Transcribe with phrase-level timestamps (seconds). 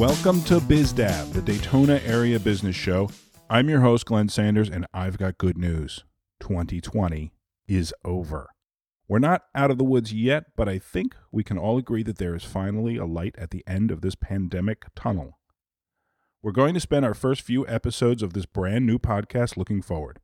[0.00, 3.10] Welcome to BizDab, the Daytona Area Business Show.
[3.50, 6.04] I'm your host, Glenn Sanders, and I've got good news.
[6.40, 7.34] 2020
[7.68, 8.48] is over.
[9.08, 12.16] We're not out of the woods yet, but I think we can all agree that
[12.16, 15.38] there is finally a light at the end of this pandemic tunnel.
[16.42, 20.18] We're going to spend our first few episodes of this brand new podcast looking forward.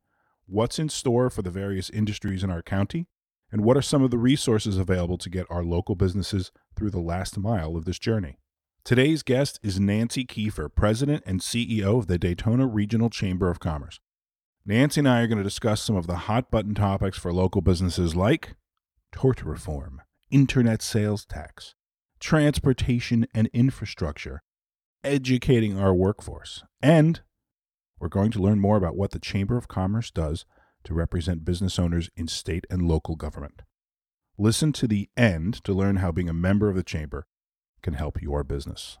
[0.47, 3.05] What's in store for the various industries in our county?
[3.51, 6.99] And what are some of the resources available to get our local businesses through the
[6.99, 8.39] last mile of this journey?
[8.87, 13.99] Today's guest is Nancy Keefer, President and CEO of the Daytona Regional Chamber of Commerce.
[14.65, 17.59] Nancy and I are going to discuss some of the hot button topics for local
[17.59, 18.55] businesses like
[19.11, 21.75] tort reform, internet sales tax,
[22.21, 24.41] transportation and infrastructure,
[25.03, 27.19] educating our workforce, and
[27.99, 30.45] we're going to learn more about what the Chamber of Commerce does
[30.85, 33.63] to represent business owners in state and local government.
[34.37, 37.27] Listen to the end to learn how being a member of the Chamber
[37.81, 38.97] can help your business.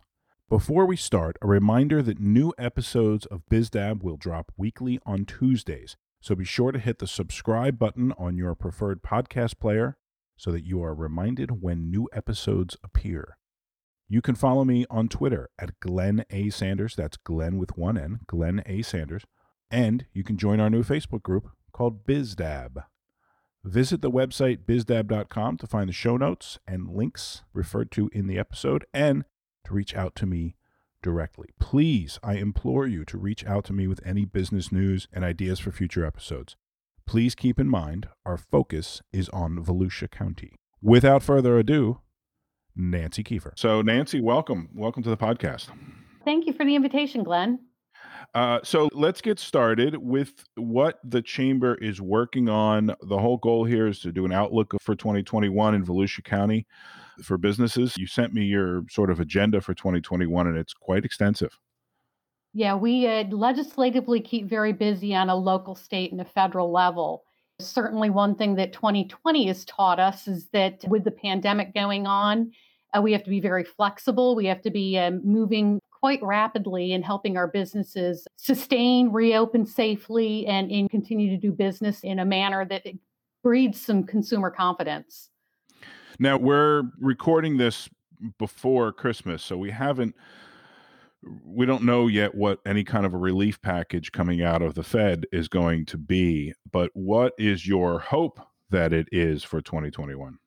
[0.49, 5.97] Before we start, a reminder that new episodes of BizDab will drop weekly on Tuesdays,
[6.21, 9.97] so be sure to hit the subscribe button on your preferred podcast player
[10.37, 13.37] so that you are reminded when new episodes appear.
[14.07, 16.49] You can follow me on Twitter at Glenn A.
[16.49, 16.95] Sanders.
[16.95, 18.81] That's Glenn with one N, Glenn A.
[18.81, 19.23] Sanders.
[19.69, 22.85] And you can join our new Facebook group called BizDab.
[23.67, 28.39] Visit the website bizdab.com to find the show notes and links referred to in the
[28.39, 29.25] episode and
[29.65, 30.55] to reach out to me
[31.03, 31.49] directly.
[31.59, 35.59] Please, I implore you to reach out to me with any business news and ideas
[35.59, 36.55] for future episodes.
[37.05, 40.55] Please keep in mind our focus is on Volusia County.
[40.81, 41.99] Without further ado,
[42.73, 43.51] Nancy Keefer.
[43.57, 44.69] So, Nancy, welcome.
[44.73, 45.67] Welcome to the podcast.
[46.23, 47.59] Thank you for the invitation, Glenn.
[48.33, 52.93] Uh, so let's get started with what the chamber is working on.
[53.01, 56.67] The whole goal here is to do an outlook for 2021 in Volusia County
[57.23, 57.95] for businesses.
[57.97, 61.57] You sent me your sort of agenda for 2021, and it's quite extensive.
[62.53, 67.23] Yeah, we uh, legislatively keep very busy on a local, state, and a federal level.
[67.59, 72.51] Certainly, one thing that 2020 has taught us is that with the pandemic going on,
[72.95, 74.35] uh, we have to be very flexible.
[74.35, 80.45] We have to be uh, moving quite rapidly in helping our businesses sustain, reopen safely,
[80.47, 82.83] and, and continue to do business in a manner that
[83.43, 85.31] breeds some consumer confidence.
[86.17, 87.89] Now, we're recording this
[88.39, 90.15] before Christmas, so we haven't
[91.43, 94.83] we don't know yet what any kind of a relief package coming out of the
[94.83, 98.39] Fed is going to be, but what is your hope
[98.69, 100.37] that it is for 2021?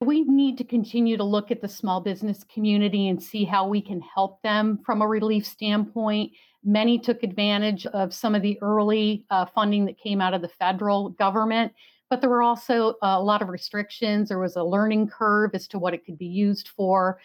[0.00, 3.80] We need to continue to look at the small business community and see how we
[3.80, 6.32] can help them from a relief standpoint.
[6.64, 10.48] Many took advantage of some of the early uh, funding that came out of the
[10.48, 11.72] federal government,
[12.10, 14.28] but there were also a lot of restrictions.
[14.28, 17.20] There was a learning curve as to what it could be used for.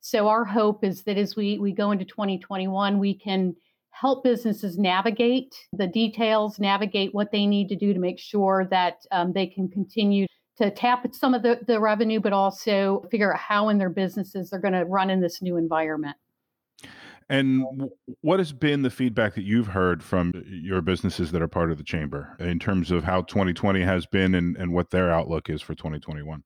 [0.00, 3.54] So, our hope is that as we, we go into 2021, we can
[3.90, 9.06] help businesses navigate the details, navigate what they need to do to make sure that
[9.12, 10.26] um, they can continue
[10.58, 14.50] to tap some of the, the revenue, but also figure out how in their businesses
[14.50, 16.16] they're going to run in this new environment.
[17.28, 17.64] And
[18.20, 21.78] what has been the feedback that you've heard from your businesses that are part of
[21.78, 25.62] the chamber in terms of how 2020 has been and, and what their outlook is
[25.62, 26.42] for 2021?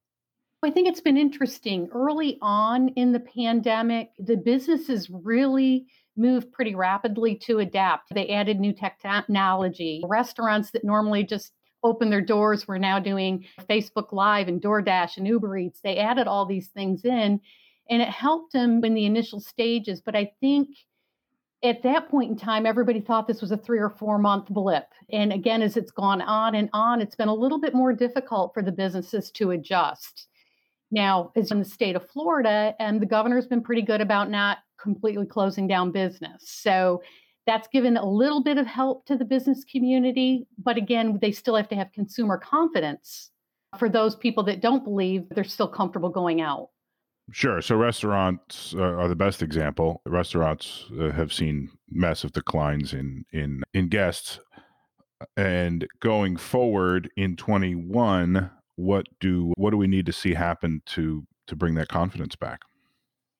[0.63, 1.89] I think it's been interesting.
[1.93, 5.87] Early on in the pandemic, the businesses really
[6.17, 8.15] moved pretty rapidly to adapt.
[8.15, 10.03] They added new technology.
[10.07, 15.27] Restaurants that normally just opened their doors We're now doing Facebook Live and DoorDash and
[15.27, 15.81] Uber Eats.
[15.81, 17.41] They added all these things in
[17.89, 20.01] and it helped them in the initial stages.
[20.01, 20.69] But I think
[21.63, 24.87] at that point in time, everybody thought this was a three or four month blip.
[25.11, 28.53] And again, as it's gone on and on, it's been a little bit more difficult
[28.53, 30.29] for the businesses to adjust.
[30.91, 34.59] Now, as in the state of Florida, and the governor's been pretty good about not
[34.81, 36.45] completely closing down business.
[36.45, 37.03] So
[37.47, 40.47] that's given a little bit of help to the business community.
[40.59, 43.31] But again, they still have to have consumer confidence
[43.79, 46.71] for those people that don't believe they're still comfortable going out.
[47.33, 47.61] Sure.
[47.61, 50.01] So restaurants uh, are the best example.
[50.07, 54.39] Restaurants uh, have seen massive declines in in in guests,
[55.37, 61.27] and going forward in 21, what do what do we need to see happen to
[61.49, 62.61] to bring that confidence back?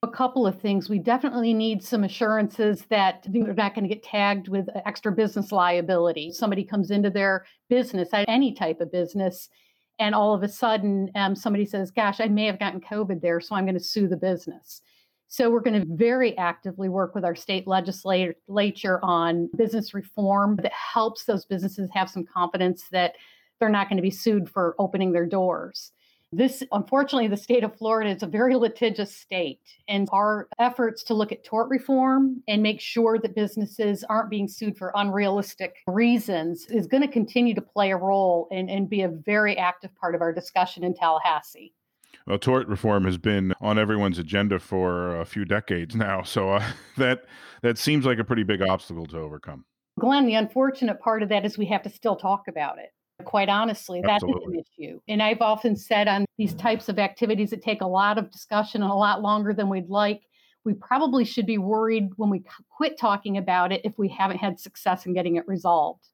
[0.03, 0.89] A couple of things.
[0.89, 5.51] We definitely need some assurances that they're not going to get tagged with extra business
[5.51, 6.31] liability.
[6.31, 9.49] Somebody comes into their business, any type of business,
[9.99, 13.39] and all of a sudden um, somebody says, Gosh, I may have gotten COVID there,
[13.39, 14.81] so I'm going to sue the business.
[15.29, 20.71] So we're going to very actively work with our state legislature on business reform that
[20.71, 23.15] helps those businesses have some confidence that
[23.59, 25.91] they're not going to be sued for opening their doors.
[26.33, 29.61] This, unfortunately, the state of Florida is a very litigious state.
[29.87, 34.49] And our efforts to look at tort reform and make sure that businesses aren't being
[34.49, 39.03] sued for unrealistic reasons is going to continue to play a role and, and be
[39.03, 41.73] a very active part of our discussion in Tallahassee.
[42.25, 46.63] Well, tort reform has been on everyone's agenda for a few decades now, so uh,
[46.97, 47.23] that
[47.61, 49.63] that seems like a pretty big obstacle to overcome.
[49.97, 52.91] Glenn, the unfortunate part of that is we have to still talk about it.
[53.27, 55.01] Quite honestly, that's an issue.
[55.09, 56.59] And I've often said on these mm-hmm.
[56.59, 59.89] types of activities that take a lot of discussion and a lot longer than we'd
[59.89, 60.21] like,
[60.63, 64.57] we probably should be worried when we quit talking about it if we haven't had
[64.61, 66.07] success in getting it resolved.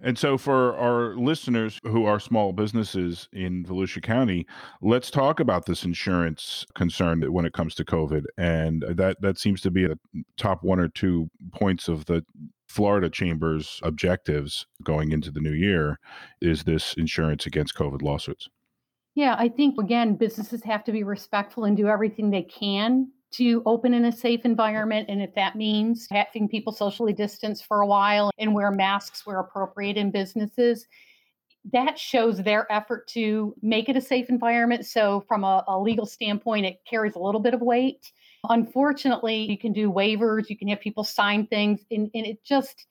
[0.00, 4.44] And so, for our listeners who are small businesses in Volusia County,
[4.82, 8.24] let's talk about this insurance concern when it comes to COVID.
[8.36, 12.24] And that, that seems to be a mm, top one or two points of the
[12.68, 15.98] Florida Chamber's objectives going into the new year
[16.40, 18.48] is this insurance against COVID lawsuits.
[19.14, 23.62] Yeah, I think again, businesses have to be respectful and do everything they can to
[23.66, 25.08] open in a safe environment.
[25.08, 29.40] And if that means having people socially distance for a while and wear masks where
[29.40, 30.86] appropriate in businesses,
[31.72, 34.86] that shows their effort to make it a safe environment.
[34.86, 38.12] So, from a, a, legal standpoint, it carries a little bit of weight.
[38.48, 42.86] Unfortunately, you can do waivers, you can have people sign things, and, and it just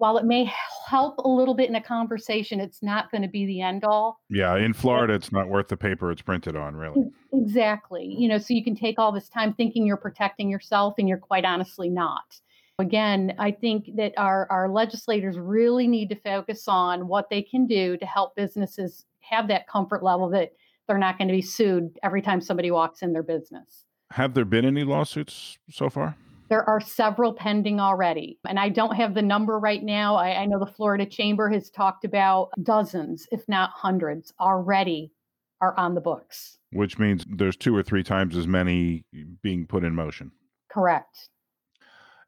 [0.00, 0.50] while it may
[0.86, 4.22] help a little bit in a conversation, it's not going to be the end all.
[4.30, 7.10] Yeah, in Florida, it's not worth the paper it's printed on, really.
[7.34, 8.16] Exactly.
[8.18, 11.18] You know, so you can take all this time thinking you're protecting yourself, and you're
[11.18, 12.40] quite honestly not.
[12.78, 17.66] Again, I think that our, our legislators really need to focus on what they can
[17.66, 20.52] do to help businesses have that comfort level that
[20.88, 23.84] they're not going to be sued every time somebody walks in their business.
[24.12, 26.16] Have there been any lawsuits so far?
[26.48, 28.38] There are several pending already.
[28.46, 30.16] And I don't have the number right now.
[30.16, 35.12] I, I, know the Florida Chamber has talked about dozens, if not hundreds, already
[35.60, 36.58] are on the books.
[36.72, 39.04] Which means there's two or three times as many
[39.42, 40.32] being put in motion.
[40.68, 41.28] Correct.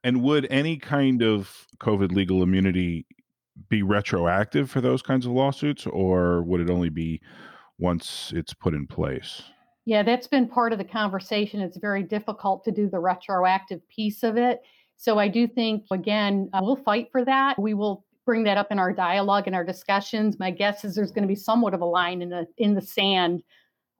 [0.04, 3.06] And would any kind of COVID legal immunity
[3.68, 7.20] be retroactive for those kinds of lawsuits, or would it only be
[7.78, 9.42] once it's put in place?
[9.84, 11.60] Yeah, that's been part of the conversation.
[11.60, 14.60] It's very difficult to do the retroactive piece of it.
[14.96, 17.58] So I do think, again, uh, we'll fight for that.
[17.58, 20.38] We will bring that up in our dialogue and our discussions.
[20.38, 22.80] My guess is there's going to be somewhat of a line in the in the
[22.80, 23.42] sand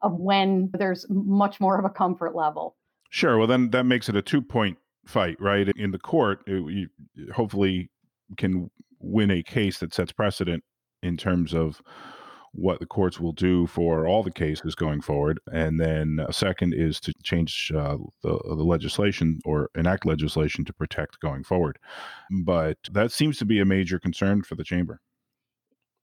[0.03, 2.77] of when there's much more of a comfort level.
[3.11, 3.37] Sure.
[3.39, 5.69] Well, then that makes it a two point fight, right?
[5.77, 6.89] In the court, it, you
[7.35, 7.91] hopefully
[8.37, 8.71] can
[9.01, 10.63] win a case that sets precedent
[11.03, 11.83] in terms of
[12.53, 15.41] what the courts will do for all the cases going forward.
[15.51, 20.73] And then a second is to change uh, the, the legislation or enact legislation to
[20.73, 21.79] protect going forward.
[22.45, 25.01] But that seems to be a major concern for the chamber.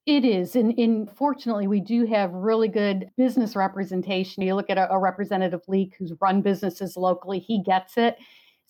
[0.05, 0.55] It is.
[0.55, 4.41] And, and fortunately, we do have really good business representation.
[4.41, 8.17] You look at a, a representative Leek who's run businesses locally, he gets it.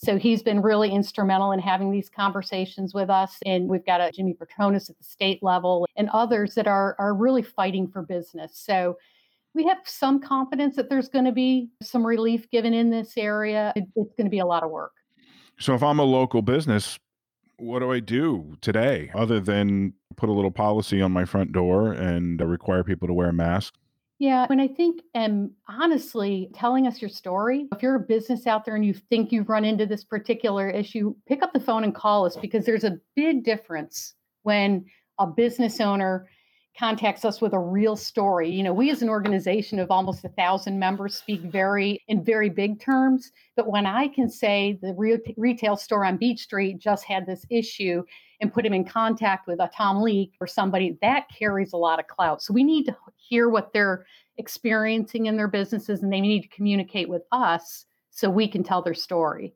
[0.02, 3.38] So he's been really instrumental in having these conversations with us.
[3.46, 7.14] And we've got a Jimmy Patronis at the state level and others that are, are
[7.14, 8.54] really fighting for business.
[8.56, 8.98] So
[9.54, 13.74] we have some confidence that there's going to be some relief given in this area.
[13.76, 14.94] It, it's going to be a lot of work.
[15.60, 16.98] So if I'm a local business,
[17.58, 21.92] what do I do today other than put a little policy on my front door
[21.92, 23.74] and require people to wear a mask?
[24.20, 27.70] Yeah, and I think, and honestly, telling us your story.
[27.74, 31.16] If you're a business out there and you think you've run into this particular issue,
[31.26, 34.86] pick up the phone and call us because there's a big difference when
[35.20, 36.28] a business owner
[36.80, 38.50] contacts us with a real story.
[38.50, 42.50] You know, we as an organization of almost a thousand members speak very in very
[42.50, 43.32] big terms.
[43.58, 47.46] But when I can say the re- retail store on Beach Street just had this
[47.50, 48.04] issue
[48.40, 52.00] and put him in contact with a Tom Leek or somebody, that carries a lot
[52.00, 52.42] of clout.
[52.42, 54.06] So we need to hear what they're
[54.38, 58.82] experiencing in their businesses and they need to communicate with us so we can tell
[58.82, 59.54] their story.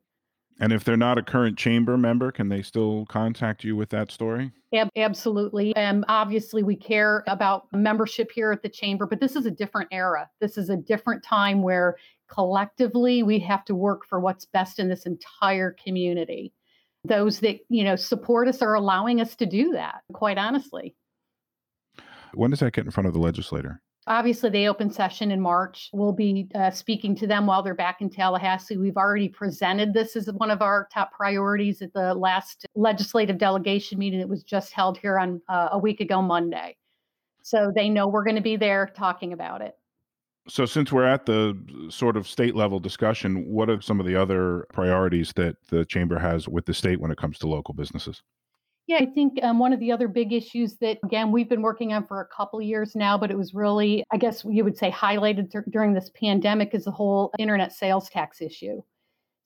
[0.60, 4.12] And if they're not a current chamber member, can they still contact you with that
[4.12, 4.52] story?
[4.72, 5.74] Ab- absolutely.
[5.74, 9.88] And obviously, we care about membership here at the chamber, but this is a different
[9.90, 10.30] era.
[10.40, 11.96] This is a different time where
[12.28, 16.52] collectively we have to work for what's best in this entire community
[17.04, 20.94] those that you know support us are allowing us to do that quite honestly
[22.32, 25.90] when does that get in front of the legislator obviously they open session in march.
[25.92, 28.76] We'll be uh, speaking to them while they're back in tallahassee.
[28.76, 33.98] We've already presented this as one of our top priorities at the last legislative delegation
[33.98, 36.76] meeting that was just held here on uh, a week ago monday.
[37.42, 39.74] So they know we're going to be there talking about it.
[40.46, 41.58] So, since we're at the
[41.88, 46.18] sort of state level discussion, what are some of the other priorities that the chamber
[46.18, 48.22] has with the state when it comes to local businesses?
[48.86, 51.94] Yeah, I think um, one of the other big issues that, again, we've been working
[51.94, 54.90] on for a couple years now, but it was really, I guess you would say,
[54.90, 58.82] highlighted th- during this pandemic is the whole internet sales tax issue.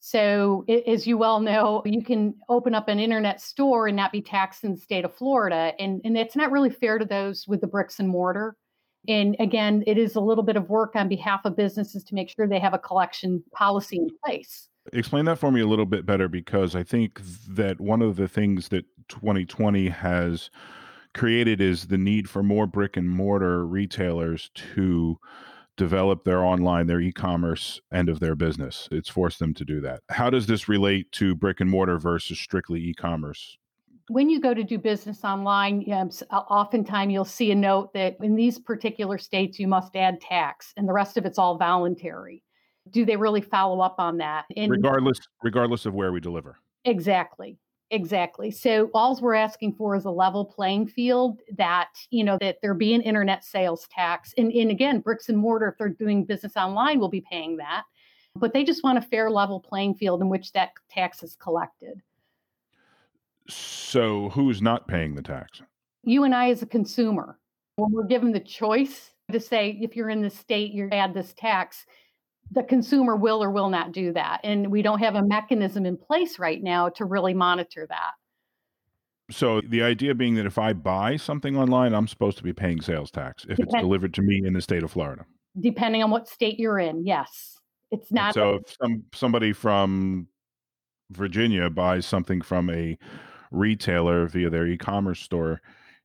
[0.01, 4.23] So, as you well know, you can open up an internet store and not be
[4.23, 5.73] taxed in the state of Florida.
[5.79, 8.57] And, and it's not really fair to those with the bricks and mortar.
[9.07, 12.29] And again, it is a little bit of work on behalf of businesses to make
[12.29, 14.69] sure they have a collection policy in place.
[14.93, 18.29] Explain that for me a little bit better because I think that one of the
[18.29, 20.51] things that 2020 has
[21.15, 25.19] created is the need for more brick and mortar retailers to
[25.77, 28.89] develop their online, their e-commerce end of their business.
[28.91, 30.01] It's forced them to do that.
[30.11, 33.57] How does this relate to brick and mortar versus strictly e-commerce?
[34.09, 38.35] When you go to do business online, um, oftentimes you'll see a note that in
[38.35, 42.43] these particular states you must add tax, and the rest of it's all voluntary.
[42.91, 44.47] Do they really follow up on that?
[44.57, 46.59] And regardless, regardless of where we deliver.
[46.87, 47.59] Exactly.
[47.91, 48.51] Exactly.
[48.51, 52.75] So all we're asking for is a level playing field that, you know, that there
[52.75, 54.35] be an internet sales tax.
[54.37, 57.85] And, and again, bricks and mortar, if they're doing business online, will be paying that.
[58.37, 62.03] But they just want a fair level playing field in which that tax is collected.
[63.49, 65.63] So who's not paying the tax?
[66.05, 67.39] You and I as a consumer.
[67.77, 71.33] When we're given the choice to say if you're in the state, you add this
[71.33, 71.87] tax,
[72.51, 74.41] the consumer will or will not do that.
[74.45, 78.13] And we don't have a mechanism in place right now to really monitor that.
[79.31, 82.81] So the idea being that if I buy something online, I'm supposed to be paying
[82.81, 85.27] sales tax if Depend- it's delivered to me in the state of Florida.
[85.61, 87.59] Depending on what state you're in, yes.
[87.91, 88.29] It's not.
[88.29, 90.29] And so if some somebody from
[91.11, 92.97] Virginia buys something from a
[93.51, 95.61] retailer via their e-commerce store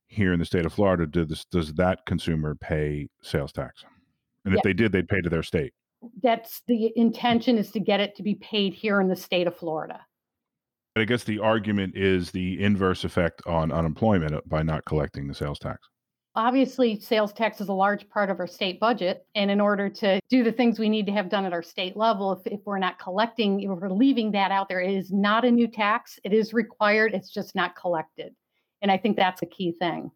[0.06, 3.84] here in the state of Florida, does does that consumer pay sales tax?
[4.44, 5.72] And if they did, they'd pay to their state
[6.22, 9.56] that's the intention is to get it to be paid here in the state of
[9.56, 10.00] Florida.
[10.96, 15.34] I guess the argument is the inverse effect on unemployment uh, by not collecting the
[15.34, 15.88] sales tax.
[16.36, 19.26] Obviously, sales tax is a large part of our state budget.
[19.34, 21.96] And in order to do the things we need to have done at our state
[21.96, 25.44] level, if, if we're not collecting, if we're leaving that out there, it is not
[25.44, 26.18] a new tax.
[26.24, 28.34] It is required, it's just not collected.
[28.82, 30.10] And I think that's a key thing.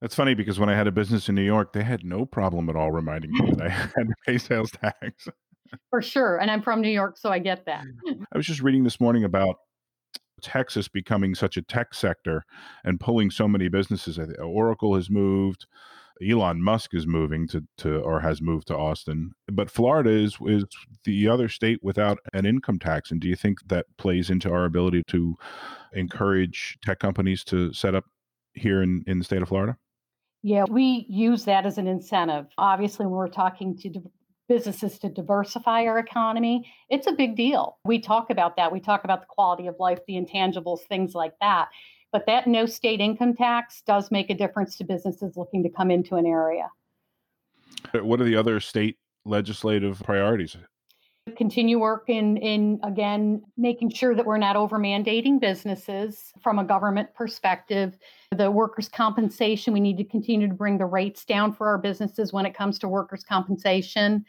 [0.00, 2.70] That's funny because when I had a business in New York, they had no problem
[2.70, 5.28] at all reminding me that I had to pay sales tax.
[5.90, 6.38] For sure.
[6.38, 7.84] And I'm from New York, so I get that.
[8.32, 9.56] I was just reading this morning about
[10.40, 12.44] Texas becoming such a tech sector
[12.84, 14.18] and pulling so many businesses.
[14.38, 15.66] Oracle has moved.
[16.26, 20.66] Elon Musk is moving to, to or has moved to Austin, but Florida is is
[21.04, 23.10] the other state without an income tax.
[23.10, 25.36] And do you think that plays into our ability to
[25.94, 28.04] encourage tech companies to set up
[28.52, 29.78] here in, in the state of Florida?
[30.42, 32.46] Yeah, we use that as an incentive.
[32.56, 34.00] Obviously, when we're talking to di-
[34.48, 37.78] businesses to diversify our economy, it's a big deal.
[37.84, 38.72] We talk about that.
[38.72, 41.68] We talk about the quality of life, the intangibles, things like that.
[42.12, 45.90] But that no state income tax does make a difference to businesses looking to come
[45.90, 46.70] into an area.
[47.92, 50.56] What are the other state legislative priorities?
[51.36, 56.64] Continue work in, in again making sure that we're not over mandating businesses from a
[56.64, 57.98] government perspective.
[58.36, 62.32] The workers compensation we need to continue to bring the rates down for our businesses
[62.32, 64.24] when it comes to workers compensation.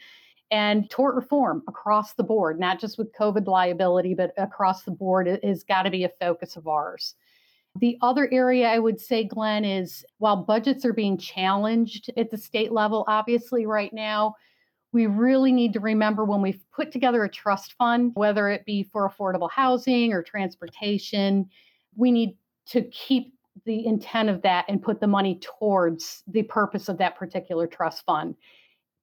[0.50, 5.39] And tort reform across the board not just with covid liability but across the board
[5.43, 7.15] has got to be a focus of ours.
[7.79, 12.38] The other area I would say, Glenn, is while budgets are being challenged at the
[12.38, 14.36] state level, obviously, right now,
[14.94, 18.84] we really need to remember when we've put together a trust fund, whether it be
[18.84, 21.50] for affordable housing or transportation,
[21.96, 23.34] we need to keep
[23.66, 28.04] the intent of that and put the money towards the purpose of that particular trust
[28.06, 28.36] fund.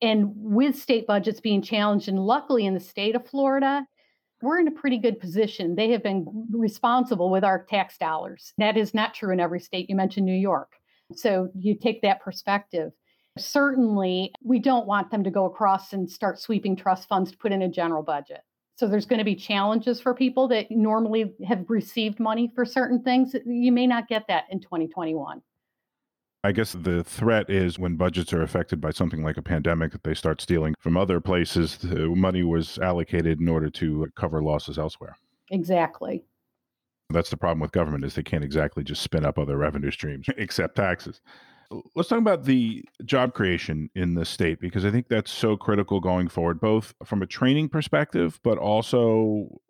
[0.01, 3.87] And with state budgets being challenged, and luckily in the state of Florida,
[4.41, 5.75] we're in a pretty good position.
[5.75, 8.53] They have been responsible with our tax dollars.
[8.59, 9.91] That is not true in every state.
[9.91, 10.73] You mentioned New York.
[11.15, 12.93] So you take that perspective.
[13.37, 17.53] Certainly, we don't want them to go across and start sweeping trust funds to put
[17.53, 18.43] in a general budget.
[18.77, 23.03] So there's going to be challenges for people that normally have received money for certain
[23.03, 23.35] things.
[23.45, 25.43] You may not get that in 2021.
[26.45, 30.05] I guess the threat is when budgets are affected by something like a pandemic that
[30.05, 31.79] they start stealing from other places.
[31.79, 35.17] The money was allocated in order to cover losses elsewhere.
[35.51, 36.23] Exactly.
[37.11, 40.27] That's the problem with government is they can't exactly just spin up other revenue streams
[40.37, 41.21] except taxes.
[41.95, 46.01] Let's talk about the job creation in the state because I think that's so critical
[46.01, 49.61] going forward, both from a training perspective, but also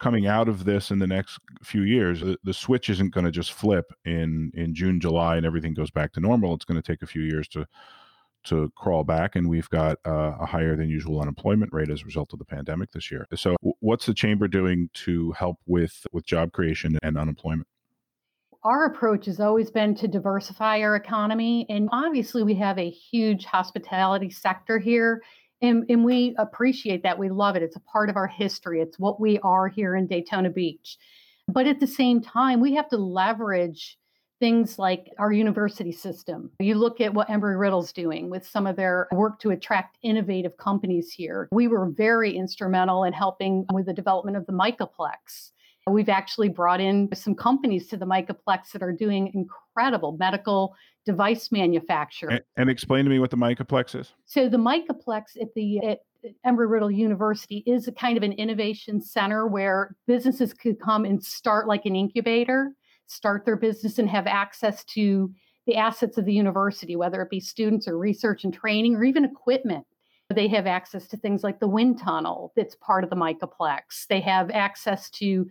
[0.00, 2.20] coming out of this in the next few years.
[2.20, 5.90] The, the switch isn't going to just flip in in June, July, and everything goes
[5.90, 6.54] back to normal.
[6.54, 7.66] It's going to take a few years to
[8.42, 12.06] to crawl back, and we've got uh, a higher than usual unemployment rate as a
[12.06, 13.26] result of the pandemic this year.
[13.34, 17.68] So, what's the chamber doing to help with with job creation and unemployment?
[18.62, 21.66] Our approach has always been to diversify our economy.
[21.68, 25.22] And obviously, we have a huge hospitality sector here.
[25.62, 27.18] And, and we appreciate that.
[27.18, 27.62] We love it.
[27.62, 30.96] It's a part of our history, it's what we are here in Daytona Beach.
[31.48, 33.98] But at the same time, we have to leverage
[34.38, 36.50] things like our university system.
[36.60, 40.56] You look at what Embry Riddle's doing with some of their work to attract innovative
[40.56, 41.46] companies here.
[41.52, 45.50] We were very instrumental in helping with the development of the Micaplex.
[45.90, 50.74] We've actually brought in some companies to the Micaplex that are doing incredible medical
[51.06, 52.28] device manufacture.
[52.28, 54.12] And, and explain to me what the Micaplex is.
[54.26, 55.98] So the Micaplex at the at
[56.46, 61.22] Embry Riddle University is a kind of an innovation center where businesses could come and
[61.24, 62.72] start like an incubator,
[63.06, 65.32] start their business and have access to
[65.66, 69.24] the assets of the university, whether it be students or research and training or even
[69.24, 69.86] equipment.
[70.28, 74.06] They have access to things like the wind tunnel that's part of the Micaplex.
[74.08, 75.48] They have access to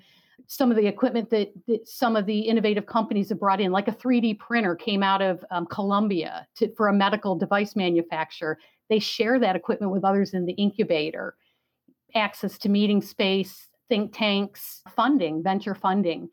[0.48, 3.88] some of the equipment that, that, some of the innovative companies have brought in, like
[3.88, 8.58] a 3D printer came out of um, Columbia to, for a medical device manufacturer.
[8.90, 11.36] They share that equipment with others in the incubator.
[12.16, 16.30] Access to meeting space, think tanks, funding, venture funding.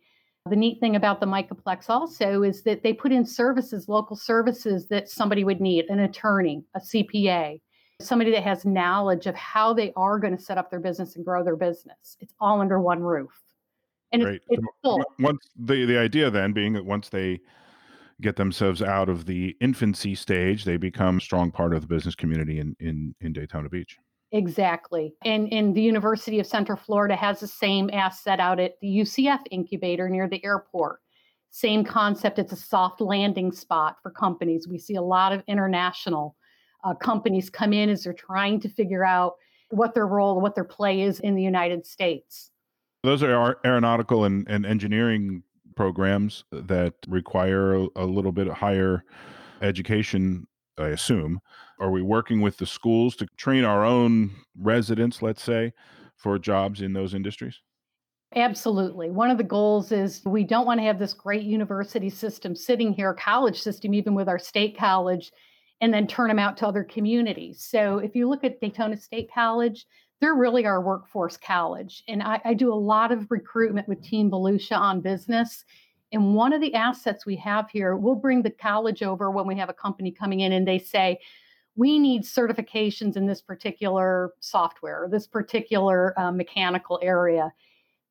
[0.49, 4.87] The neat thing about the Micaplex also is that they put in services, local services
[4.89, 7.61] that somebody would need an attorney, a CPA,
[8.01, 11.25] somebody that has knowledge of how they are going to set up their business and
[11.25, 12.17] grow their business.
[12.21, 13.31] It's all under one roof
[14.17, 14.43] and Great.
[14.49, 15.05] It's, it's.
[15.19, 17.41] Once the the idea then being that once they
[18.21, 22.15] get themselves out of the infancy stage, they become a strong part of the business
[22.15, 23.99] community in in, in Daytona Beach.
[24.33, 25.15] Exactly.
[25.25, 29.41] And and the University of Central Florida has the same asset out at the UCF
[29.51, 31.01] incubator near the airport.
[31.51, 32.39] Same concept.
[32.39, 34.69] It's a soft landing spot for companies.
[34.69, 36.37] We see a lot of international
[36.85, 39.35] uh, companies come in as they're trying to figure out
[39.71, 42.51] what their role, what their play is in the United States.
[43.07, 45.45] Those are aeronautical and, and engineering
[45.77, 49.05] programs that require a, little bit higher
[49.63, 51.39] education, I assume.
[51.79, 55.73] Are we working with the schools to train our own residents, let's say,
[56.17, 57.61] for jobs in those industries?
[58.35, 59.11] Absolutely.
[59.11, 62.93] One of the goals is we don't want to have this great university system sitting
[62.93, 65.31] here, college system, even with our state college,
[65.81, 67.65] and then turn them out to other communities.
[67.71, 69.87] So if you look at Daytona State College,
[70.21, 72.03] they're really our workforce college.
[72.09, 75.65] And I, I do a lot of recruitment with Team Volusia on business.
[76.13, 79.57] And one of the assets we have here, we'll bring the college over when we
[79.57, 81.19] have a company coming in and they say,
[81.75, 87.53] we need certifications in this particular software, this particular uh, mechanical area.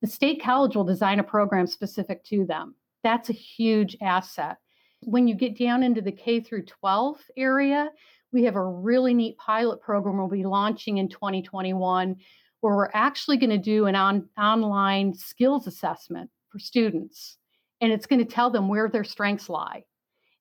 [0.02, 2.76] The state college will design a program specific to them.
[3.02, 4.58] That's a huge asset.
[5.00, 7.90] When you get down into the K through 12 area,
[8.36, 12.16] we have a really neat pilot program we'll be launching in 2021
[12.60, 17.38] where we're actually going to do an on, online skills assessment for students.
[17.80, 19.84] And it's going to tell them where their strengths lie.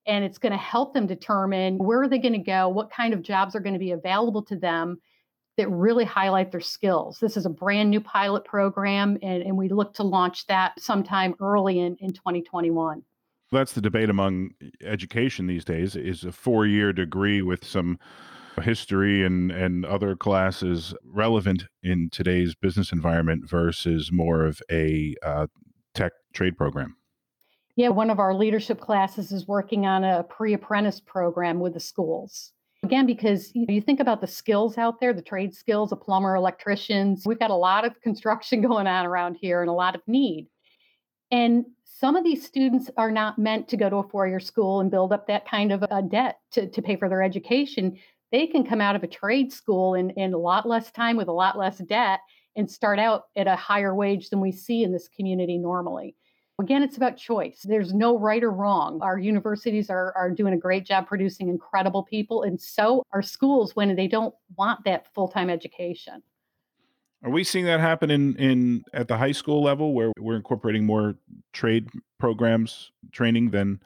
[0.06, 3.14] And it's going to help them determine where are they going to go, what kind
[3.14, 5.00] of jobs are going to be available to them
[5.56, 7.18] that really highlight their skills.
[7.22, 11.34] This is a brand new pilot program, and, and we look to launch that sometime
[11.40, 13.04] early in, in 2021
[13.56, 14.52] that's the debate among
[14.84, 17.98] education these days is a four-year degree with some
[18.62, 25.48] history and and other classes relevant in today's business environment versus more of a uh,
[25.94, 26.96] tech trade program.
[27.76, 32.52] Yeah one of our leadership classes is working on a pre-apprentice program with the schools.
[32.84, 37.24] Again because you, think about the skills out there the trade skills a plumber electricians
[37.26, 40.48] we've got a lot of construction going on around here and a lot of need.
[41.32, 41.66] And
[41.98, 44.92] some of these students are not meant to go to a four year school and
[44.92, 47.98] build up that kind of a debt to, to pay for their education.
[48.34, 51.30] They can come out of a trade school in, in a lot less time with
[51.30, 52.20] a lot less debt
[52.58, 56.18] and start out at a higher wage than we see in this community normally.
[56.60, 57.62] Again, it's about choice.
[57.64, 59.00] There's no right or wrong.
[59.02, 63.76] Our universities are, are doing a great job producing incredible people, and so are schools
[63.76, 66.24] when they don't want that full time education.
[67.26, 70.86] Are we seeing that happen in in at the high school level where we're incorporating
[70.86, 71.16] more
[71.54, 73.82] trade programs training than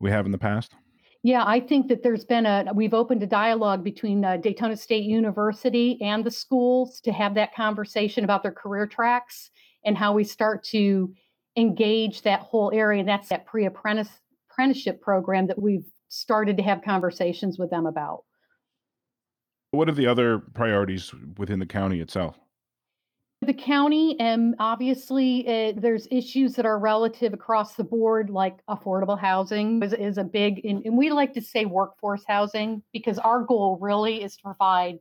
[0.00, 0.74] we have in the past?
[1.22, 5.04] Yeah, I think that there's been a we've opened a dialogue between uh, Daytona State
[5.04, 9.50] University and the schools to have that conversation about their career tracks
[9.84, 11.14] and how we start to
[11.56, 12.98] engage that whole area.
[12.98, 14.10] And that's that pre-apprentice
[14.50, 18.24] apprenticeship program that we've started to have conversations with them about.
[19.70, 22.40] What are the other priorities within the county itself?
[23.42, 29.18] The county, and obviously, uh, there's issues that are relative across the board, like affordable
[29.18, 33.42] housing is, is a big, and, and we like to say workforce housing because our
[33.42, 35.00] goal really is to provide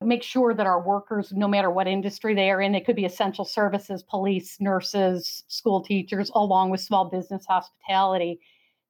[0.00, 3.04] make sure that our workers, no matter what industry they are in, it could be
[3.04, 8.38] essential services, police, nurses, school teachers, along with small business hospitality,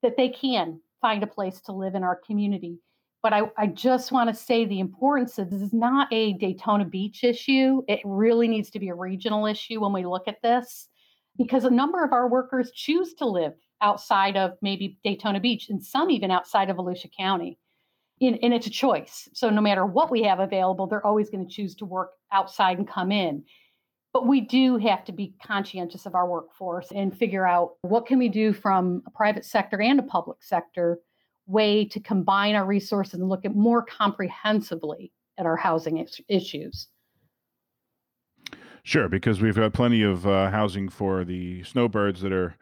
[0.03, 2.79] that they can find a place to live in our community.
[3.23, 6.85] But I, I just want to say the importance of this is not a Daytona
[6.85, 7.83] Beach issue.
[7.89, 10.89] It really needs to be a regional issue when we look at this
[11.37, 15.83] because a number of our workers choose to live outside of maybe Daytona Beach and
[15.83, 17.59] some even outside of Volusia County.
[18.21, 19.29] And, and it's a choice.
[19.33, 22.79] So no matter what we have available, they're always going to choose to work outside
[22.79, 23.45] and come in.
[24.13, 28.19] But we do have to be conscientious of our workforce and figure out what can
[28.19, 30.99] we do from a private sector and a public sector
[31.49, 36.89] way to combine our resources and look at more comprehensively at our housing is- issues.
[38.85, 42.55] Sure, because we've got plenty of uh, housing for the snowbirds that are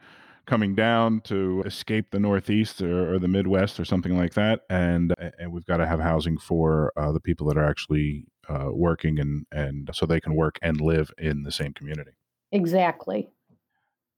[0.47, 5.15] coming down to escape the Northeast or, or the Midwest or something like that, and
[5.39, 9.19] and we've got to have housing for uh, the people that are actually uh, working
[9.19, 12.13] and and so they can work and live in the same community.
[12.53, 13.29] Exactly.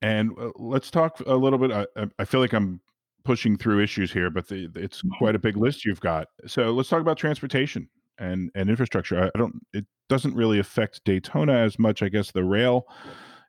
[0.01, 1.73] And uh, let's talk a little bit.
[1.73, 2.81] I, I feel like I'm
[3.29, 6.29] pushing through issues here, but the, it's quite a big list you've got.
[6.47, 7.87] So let's talk about transportation
[8.19, 9.23] and and infrastructure.
[9.23, 9.61] I, I don't.
[9.75, 12.03] It doesn't really affect Daytona as much.
[12.03, 12.87] I guess the rail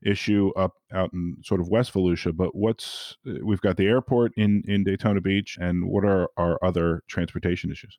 [0.06, 2.36] issue up out in sort of West Volusia.
[2.36, 6.60] But what's uh, we've got the airport in in Daytona Beach, and what are our
[6.62, 7.98] other transportation issues?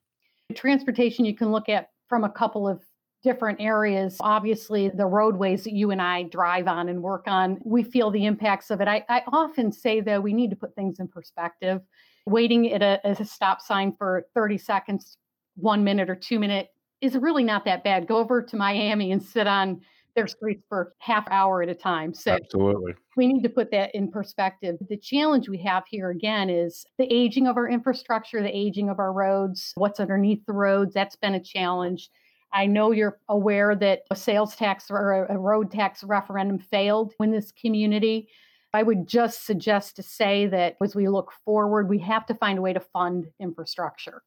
[0.53, 2.83] Transportation you can look at from a couple of
[3.23, 4.17] different areas.
[4.19, 8.25] Obviously, the roadways that you and I drive on and work on, we feel the
[8.25, 8.87] impacts of it.
[8.87, 11.81] I, I often say, though, we need to put things in perspective.
[12.25, 15.17] Waiting at a, at a stop sign for 30 seconds,
[15.55, 16.69] one minute, or two minute
[17.01, 18.07] is really not that bad.
[18.07, 19.81] Go over to Miami and sit on
[20.15, 22.13] their streets for half hour at a time.
[22.13, 22.93] So absolutely.
[23.15, 24.77] We need to put that in perspective.
[24.89, 28.99] The challenge we have here again is the aging of our infrastructure, the aging of
[28.99, 30.93] our roads, what's underneath the roads.
[30.93, 32.09] That's been a challenge.
[32.53, 37.31] I know you're aware that a sales tax or a road tax referendum failed in
[37.31, 38.29] this community.
[38.73, 42.59] I would just suggest to say that as we look forward, we have to find
[42.59, 44.23] a way to fund infrastructure.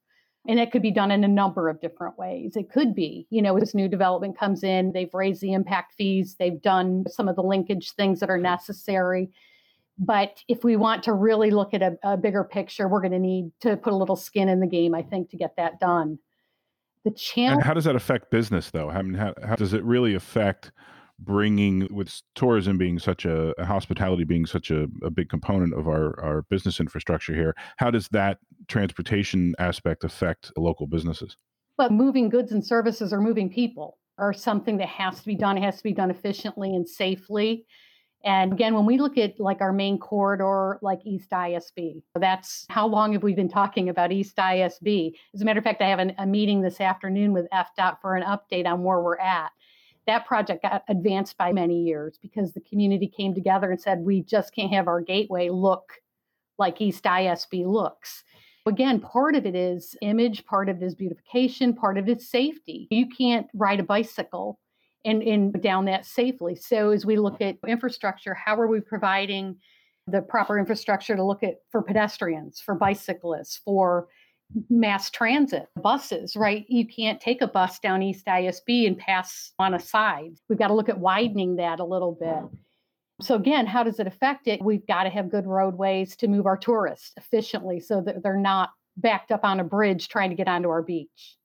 [0.46, 2.54] And it could be done in a number of different ways.
[2.54, 6.36] It could be, you know, as new development comes in, they've raised the impact fees,
[6.38, 9.30] they've done some of the linkage things that are necessary.
[9.98, 13.18] But if we want to really look at a, a bigger picture, we're going to
[13.18, 16.18] need to put a little skin in the game, I think, to get that done.
[17.04, 17.54] The channel.
[17.54, 18.88] And how does that affect business, though?
[18.88, 20.72] I mean, how, how does it really affect
[21.18, 25.86] bringing with tourism being such a, a hospitality being such a, a, big component of
[25.86, 31.36] our, our business infrastructure here how does that transportation aspect affect local businesses
[31.76, 35.56] but moving goods and services or moving people are something that has to be done
[35.56, 37.64] it has to be done efficiently and safely
[38.24, 42.86] and again when we look at like our main corridor like east isb that's how
[42.86, 45.98] long have we been talking about east isb as a matter of fact i have
[45.98, 49.50] an, a meeting this afternoon with fdot for an update on where we're at
[50.06, 54.22] that project got advanced by many years because the community came together and said, we
[54.22, 55.92] just can't have our gateway look
[56.58, 58.22] like East ISB looks.
[58.66, 62.30] Again, part of it is image, part of it is beautification, part of it is
[62.30, 62.86] safety.
[62.90, 64.58] You can't ride a bicycle
[65.04, 66.54] and, and down that safely.
[66.54, 69.56] So as we look at infrastructure, how are we providing
[70.06, 74.08] the proper infrastructure to look at for pedestrians, for bicyclists, for
[74.68, 76.64] mass transit buses, right?
[76.68, 80.34] You can't take a bus down East ISB and pass on a side.
[80.48, 82.58] We've got to look at widening that a little bit.
[83.22, 84.62] So, again, how does it affect it?
[84.62, 88.70] We've got to have good roadways to move our tourists efficiently so that they're not
[88.96, 91.36] backed up on a bridge trying to get onto our beach.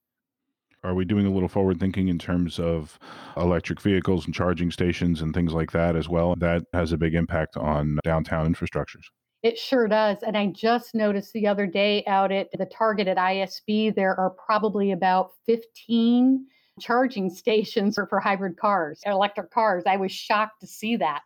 [0.84, 2.98] Are we doing a little forward thinking in terms of
[3.36, 6.36] electric vehicles and charging stations and things like that as well?
[6.38, 9.06] That has a big impact on downtown infrastructures.
[9.44, 10.18] It sure does.
[10.26, 14.32] And I just noticed the other day out at the Target at ISB, there are
[14.32, 16.46] probably about 15
[16.80, 19.84] charging stations for, for hybrid cars, electric cars.
[19.86, 21.22] I was shocked to see that.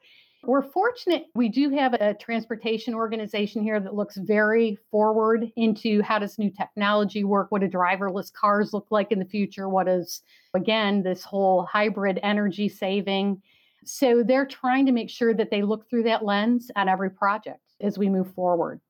[0.46, 6.20] We're fortunate we do have a transportation organization here that looks very forward into how
[6.20, 10.22] does new technology work, what do driverless cars look like in the future, what is
[10.54, 13.42] again this whole hybrid energy saving.
[13.86, 17.62] So they're trying to make sure that they look through that lens at every project
[17.80, 18.82] as we move forward.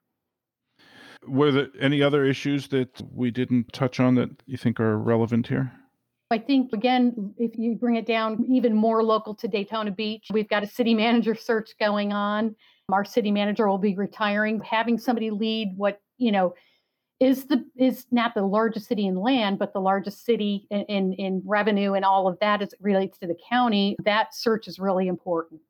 [1.28, 5.48] Were there any other issues that we didn't touch on that you think are relevant
[5.48, 5.72] here?
[6.34, 10.50] I think, again, if you bring it down even more local to Daytona Beach, we've
[10.50, 12.56] got a city manager search going on.
[12.92, 14.60] Our city manager will be retiring.
[14.62, 16.56] Having somebody lead what, you know,
[17.20, 21.14] is the is not the largest city in land, but the largest city in, in,
[21.14, 23.96] in revenue and all of that as it relates to the county.
[24.04, 25.62] That search is really important.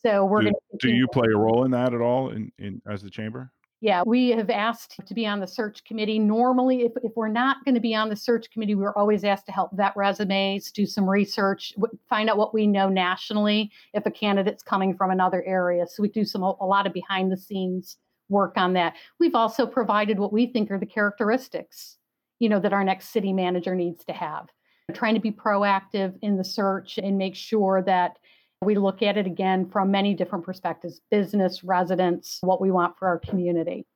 [0.00, 0.88] So we're do, going to.
[0.88, 3.52] Do you play a role in that at all in, in as the chamber?
[3.80, 6.18] Yeah, we have asked to be on the search committee.
[6.18, 9.46] Normally, if, if we're not going to be on the search committee, we're always asked
[9.46, 11.72] to help vet resumes, do some research,
[12.08, 15.86] find out what we know nationally if a candidate's coming from another area.
[15.86, 18.94] So we do some a lot of behind the scenes work on that.
[19.20, 21.98] We've also provided what we think are the characteristics,
[22.40, 24.48] you know, that our next city manager needs to have.
[24.88, 28.18] We're trying to be proactive in the search and make sure that
[28.62, 33.08] we look at it again from many different perspectives business, residents, what we want for
[33.08, 33.86] our community.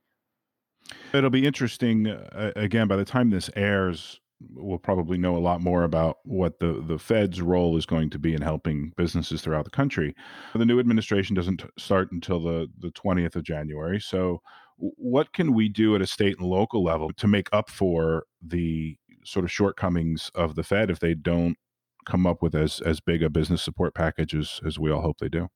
[1.12, 2.09] It'll be interesting.
[2.09, 4.20] Uh, again, by the time this airs,
[4.55, 8.18] we'll probably know a lot more about what the, the Fed's role is going to
[8.18, 10.14] be in helping businesses throughout the country.
[10.55, 14.01] The new administration doesn't start until the, the 20th of January.
[14.01, 14.40] So,
[14.79, 18.96] what can we do at a state and local level to make up for the
[19.25, 21.57] sort of shortcomings of the Fed if they don't
[22.05, 25.19] come up with as as big a business support package as, as we all hope
[25.19, 25.49] they do?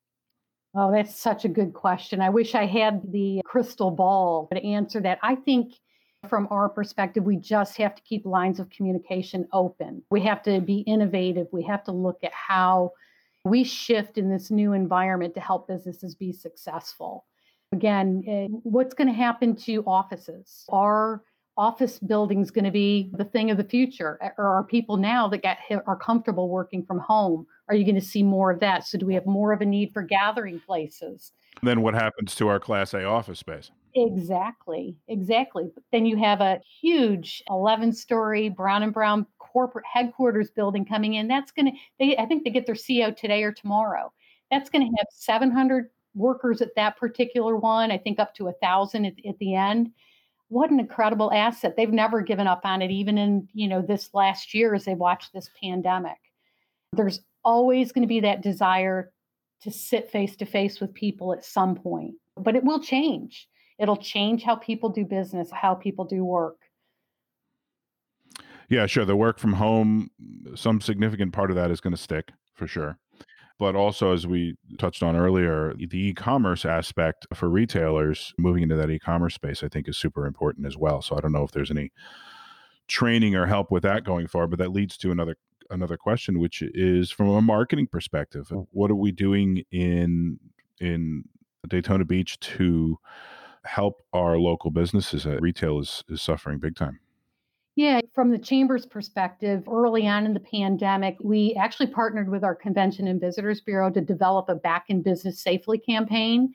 [0.75, 2.21] Oh, that's such a good question.
[2.21, 5.19] I wish I had the crystal ball to answer that.
[5.23, 5.73] I think
[6.29, 10.03] from our perspective, we just have to keep lines of communication open.
[10.11, 11.47] We have to be innovative.
[11.53, 12.93] We have to look at how
[13.45, 17.25] we shift in this new environment to help businesses be successful.
[17.73, 20.65] Again, eh, what's going to happen to offices?
[20.69, 21.23] Are
[21.57, 24.19] office buildings going to be the thing of the future.
[24.39, 27.47] Or are people now that get are comfortable working from home?
[27.69, 28.87] Are you going to see more of that?
[28.87, 31.33] So do we have more of a need for gathering places?
[31.63, 33.71] Then what happens to our class a office space?
[33.95, 35.71] Exactly exactly.
[35.91, 41.29] Then you have a huge 11 story brown and brown corporate headquarters building coming in.
[41.29, 44.13] That's going to they i think they get their co today or tomorrow.
[44.51, 48.53] That's going to have 700 workers at that particular one i think up to a
[48.55, 49.91] thousand at, at the end
[50.49, 51.77] what an incredible asset.
[51.77, 54.95] They've never given up on it, even in, you know, this last year as they
[54.95, 56.19] watched this pandemic.
[56.93, 59.13] There's always going to be that desire
[59.63, 63.49] to sit face to face with people at some point, but it will change.
[63.79, 66.59] It'll change how people do business, how people do work.
[68.69, 69.05] Yeah, sure.
[69.05, 70.11] The work from home,
[70.55, 72.99] some significant part of that is going to stick for sure
[73.59, 78.91] but also as we touched on earlier the e-commerce aspect for retailers moving into that
[78.91, 81.03] e-commerce space i think is super important as well.
[81.03, 81.93] So i don't know if there's any
[82.89, 85.37] training or help with that going forward but that leads to another
[85.71, 90.39] another question which is from a marketing perspective what are we doing in
[90.81, 91.25] in
[91.69, 92.97] daytona beach to
[93.67, 95.27] help our local businesses?
[95.27, 97.01] Uh, retail is, is suffering big time
[97.77, 102.55] yeah, from the Chamber's perspective, early on in the pandemic, we actually partnered with our
[102.55, 106.55] Convention and Visitors Bureau to develop a Back in Business Safely campaign.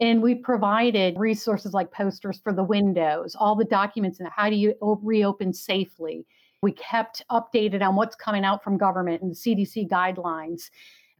[0.00, 4.56] And we provided resources like posters for the windows, all the documents, and how do
[4.56, 6.26] you reopen safely.
[6.62, 10.62] We kept updated on what's coming out from government and the CDC guidelines.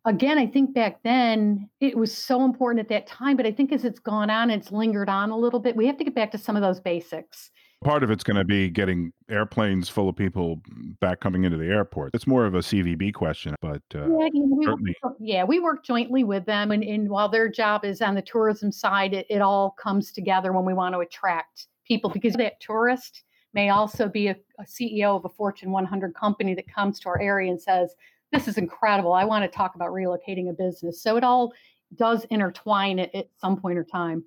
[0.04, 3.70] Again, I think back then it was so important at that time, but I think
[3.70, 5.76] as it's gone on, it's lingered on a little bit.
[5.76, 7.52] We have to get back to some of those basics
[7.84, 10.60] part of it's going to be getting airplanes full of people
[11.00, 12.10] back coming into the airport.
[12.14, 14.78] It's more of a CVB question, but uh, yeah, we work,
[15.20, 18.72] yeah, we work jointly with them, and, and while their job is on the tourism
[18.72, 23.22] side, it, it all comes together when we want to attract people because that tourist
[23.52, 27.20] may also be a, a CEO of a Fortune 100 company that comes to our
[27.20, 27.94] area and says,
[28.32, 29.12] "This is incredible.
[29.12, 31.52] I want to talk about relocating a business." So it all
[31.94, 34.24] does intertwine at, at some point or time.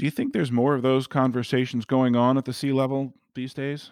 [0.00, 3.90] Do you think there's more of those conversations going on at the C-level these days?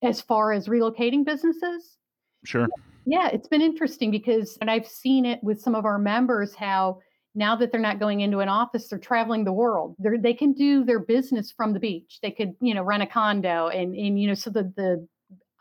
[0.00, 1.96] As far as relocating businesses?
[2.44, 2.68] Sure.
[3.04, 7.00] Yeah, it's been interesting because, and I've seen it with some of our members, how
[7.34, 9.96] now that they're not going into an office, they're traveling the world.
[9.98, 12.20] They're, they can do their business from the beach.
[12.22, 15.04] They could, you know, rent a condo and, and you know, so the, the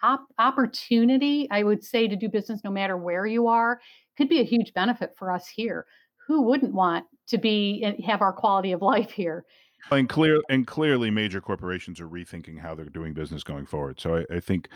[0.04, 3.82] op- opportunity, I would say, to do business no matter where you are
[4.18, 5.88] could be a huge benefit for us here.
[6.28, 9.46] Who wouldn't want to be and have our quality of life here?
[9.92, 14.00] And clear and clearly major corporations are rethinking how they're doing business going forward.
[14.00, 14.70] So I, I think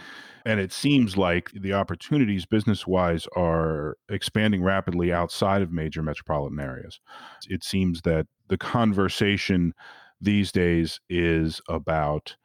[0.46, 6.60] and it seems like the opportunities business wise are expanding rapidly outside of major metropolitan
[6.60, 7.00] areas.
[7.50, 9.74] It seems that the conversation
[10.20, 12.36] these days is about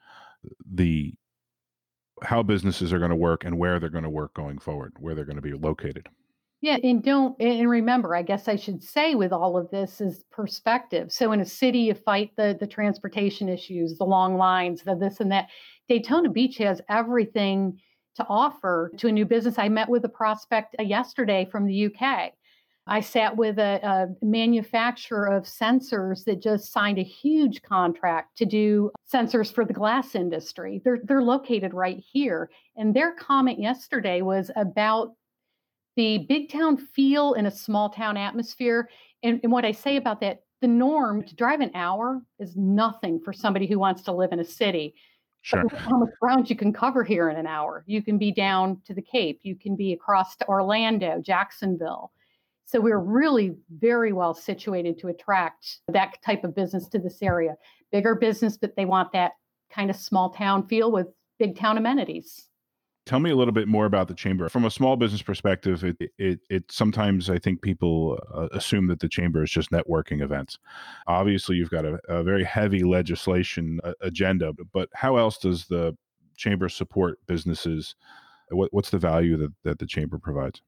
[0.71, 1.15] the
[2.23, 5.15] how businesses are going to work and where they're going to work going forward where
[5.15, 6.09] they're going to be located
[6.61, 10.25] yeah, and don't and remember, I guess I should say with all of this is
[10.33, 11.13] perspective.
[11.13, 15.21] So in a city, you fight the the transportation issues, the long lines, the this
[15.21, 15.49] and that.
[15.89, 17.79] Daytona Beach has everything
[18.17, 19.59] to offer to a new business.
[19.59, 22.33] I met with a prospect uh, yesterday from the UK.
[22.89, 28.47] I sat with a, a, manufacturer of sensors that just signed a huge contract to
[28.47, 30.81] do sensors for the glass industry.
[30.85, 35.13] They're they're located right here, and their comment yesterday was about
[35.99, 38.89] the big town feel in a small town atmosphere.
[39.25, 43.21] And, and what I say about that the norm to drive an hour is nothing
[43.21, 44.95] for somebody who wants to live in a city.
[45.43, 45.65] Sure.
[45.69, 47.83] How much ground you can cover here in an hour?
[47.87, 52.13] You can be down to the Cape, you can be across to Orlando, Jacksonville.
[52.65, 57.57] So we're really very well situated to attract that type of business to this area.
[57.91, 59.33] Bigger business, but they want that
[59.69, 61.09] kind of small town feel with
[61.41, 62.48] big town amenities.
[63.09, 64.51] Tell me a little bit more about the chamber.
[64.51, 69.01] From a small business perspective, it it, it sometimes I think people uh, assume that
[69.01, 70.59] the chamber is just networking events.
[71.07, 75.97] Obviously, you've got a, a very heavy legislation uh, agenda, but how else does the
[76.37, 77.95] chamber support businesses?
[78.51, 80.61] What, what's the value that, that the chamber provides?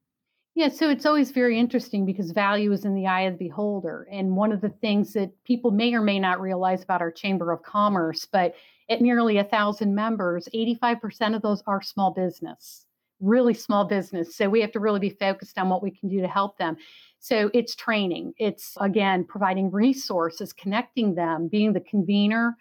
[0.55, 4.09] Yeah, so it's always very interesting because value is in the eye of the beholder.
[4.11, 7.53] And one of the things that people may or may not realize about our Chamber
[7.53, 8.55] of Commerce, but
[8.89, 12.85] at nearly a thousand members, 85% of those are small business,
[13.21, 14.35] really small business.
[14.35, 16.77] So we have to really be focused on what we can do to help them.
[17.21, 22.57] So it's training, it's again providing resources, connecting them, being the convener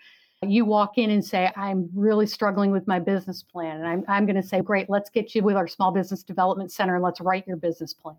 [0.48, 3.78] you walk in and say, I'm really struggling with my business plan.
[3.78, 6.72] And I'm, I'm going to say, Great, let's get you with our Small Business Development
[6.72, 8.16] Center and let's write your business plan.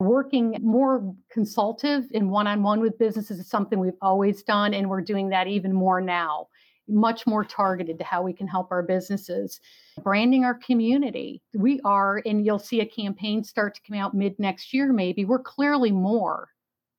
[0.00, 4.90] Working more consultative and one on one with businesses is something we've always done, and
[4.90, 6.48] we're doing that even more now,
[6.88, 9.60] much more targeted to how we can help our businesses.
[10.02, 11.40] Branding our community.
[11.54, 15.24] We are, and you'll see a campaign start to come out mid next year, maybe.
[15.24, 16.48] We're clearly more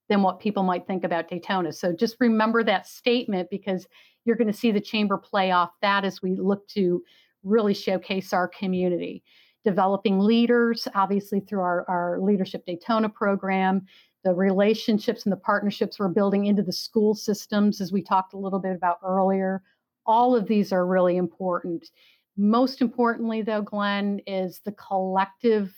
[0.08, 1.74] than what people might think about Daytona.
[1.74, 3.88] So just remember that statement because
[4.26, 7.04] you're going to see the chamber play off that as we look to
[7.44, 9.24] really showcase our community.
[9.64, 13.86] Developing leaders, obviously, through our, our Leadership Daytona program,
[14.24, 18.38] the relationships and the partnerships we're building into the school systems, as we talked a
[18.38, 19.62] little bit about earlier.
[20.06, 21.90] All of these are really important.
[22.38, 25.74] Most importantly, though, Glenn, is the collective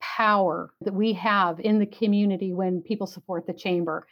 [0.00, 4.06] power that we have in the community when people support the chamber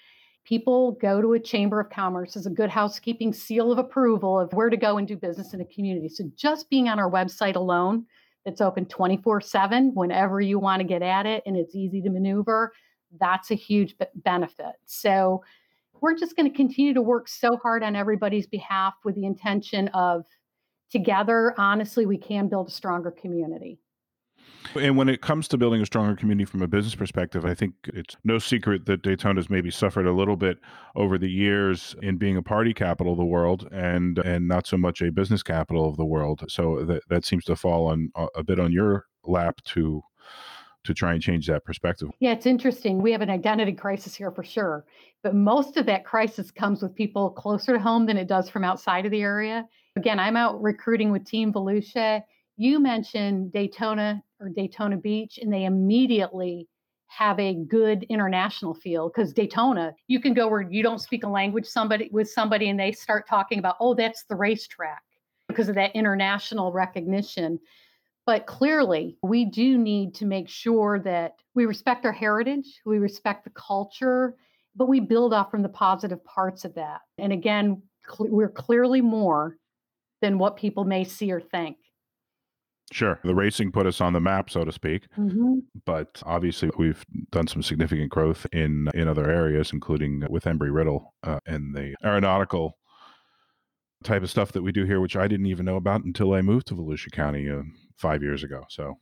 [0.49, 4.51] people go to a chamber of commerce as a good housekeeping seal of approval of
[4.55, 6.09] where to go and do business in a community.
[6.09, 8.07] So just being on our website alone,
[8.47, 12.09] that's open 24 7 whenever you want to get at it and it's easy to
[12.09, 12.73] maneuver,
[13.21, 14.73] that's a huge benefit.
[14.87, 15.43] So
[16.01, 19.89] we're just going to continue to work so hard on everybody's behalf with the intention
[19.89, 20.25] of
[20.91, 23.81] together, honestly, we can build a stronger community.
[24.75, 27.75] And when it comes to building a stronger community from a business perspective, I think
[27.87, 30.59] it's no secret that Daytona's maybe suffered a little bit
[30.95, 34.77] over the years in being a party capital of the world and and not so
[34.77, 36.45] much a business capital of the world.
[36.49, 40.03] So that that seems to fall on uh, a bit on your lap to
[40.85, 42.11] to try and change that perspective.
[42.21, 43.03] Yeah, it's interesting.
[43.03, 44.85] We have an identity crisis here for sure,
[45.23, 48.65] but most of that crisis comes with people closer to home than it does from
[48.65, 49.67] outside of the area.
[49.97, 52.23] Again, I'm out recruiting with Team Volusia
[52.59, 56.68] you mentioned Daytona or Daytona Beach, and they immediately
[57.09, 61.29] have a good international feel because Daytona, you can go where you don't speak a
[61.29, 65.03] language somebody with somebody and they start talking about, oh, that's the racetrack
[65.48, 67.59] because of that international recognition.
[68.27, 73.44] But clearly, we do need to make sure that we respect our heritage, we respect
[73.44, 74.37] the culture,
[74.77, 77.01] but we build off from the positive parts of that.
[77.16, 79.57] And again, cl- we're clearly more
[80.20, 81.79] than what people may see or think.
[82.90, 83.20] Sure.
[83.22, 85.05] The racing put us on the map, so to speak.
[85.18, 85.59] Mm-hmm.
[85.85, 91.14] But obviously, we've done some significant growth in in other areas, including with Embry Riddle
[91.22, 92.79] uh, and the aeronautical
[94.05, 96.40] type of stuff that we do here, which I didn't even know about until I
[96.40, 97.62] moved to Volusia County uh,
[97.96, 98.62] five years ago.
[98.68, 98.96] So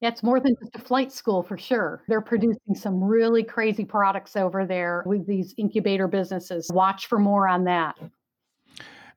[0.00, 2.02] yeah, it's more than just a flight school for sure.
[2.08, 6.70] They're producing some really crazy products over there with these incubator businesses.
[6.72, 7.96] Watch for more on that.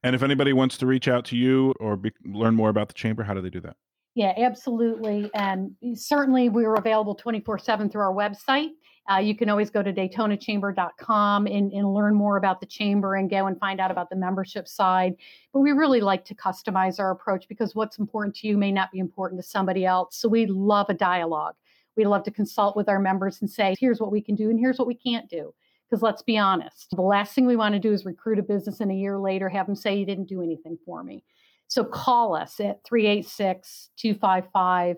[0.04, 2.96] And if anybody wants to reach out to you or be, learn more about the
[2.96, 3.76] chamber, how do they do that?
[4.14, 5.32] Yeah, absolutely.
[5.34, 8.72] And certainly we're available 24 7 through our website.
[9.10, 13.30] Uh, you can always go to DaytonaChamber.com and, and learn more about the chamber and
[13.30, 15.16] go and find out about the membership side.
[15.54, 18.92] But we really like to customize our approach because what's important to you may not
[18.92, 20.18] be important to somebody else.
[20.18, 21.56] So we love a dialogue.
[21.98, 24.60] We love to consult with our members and say, here's what we can do and
[24.60, 25.54] here's what we can't do.
[25.90, 28.80] Because let's be honest, the last thing we want to do is recruit a business
[28.80, 31.24] and a year later have them say, you didn't do anything for me.
[31.72, 34.98] So call us at 386 255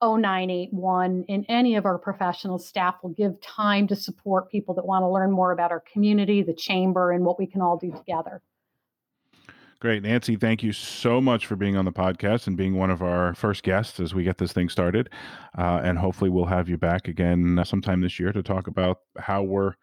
[0.00, 5.02] 0981, and any of our professional staff will give time to support people that want
[5.02, 8.42] to learn more about our community, the chamber, and what we can all do together.
[9.80, 10.04] Great.
[10.04, 13.34] Nancy, thank you so much for being on the podcast and being one of our
[13.34, 15.10] first guests as we get this thing started.
[15.58, 19.42] Uh, and hopefully, we'll have you back again sometime this year to talk about how
[19.42, 19.74] we're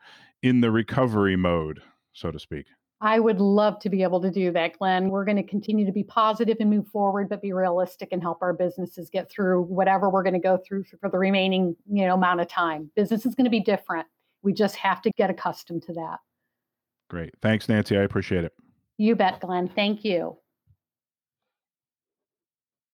[0.41, 1.81] in the recovery mode,
[2.13, 2.67] so to speak.
[3.03, 5.09] I would love to be able to do that, Glenn.
[5.09, 8.43] We're going to continue to be positive and move forward, but be realistic and help
[8.43, 12.13] our businesses get through whatever we're going to go through for the remaining, you know,
[12.13, 12.91] amount of time.
[12.95, 14.05] Business is going to be different.
[14.43, 16.17] We just have to get accustomed to that.
[17.09, 17.33] Great.
[17.41, 17.97] Thanks, Nancy.
[17.97, 18.53] I appreciate it.
[18.97, 19.67] You bet, Glenn.
[19.67, 20.37] Thank you.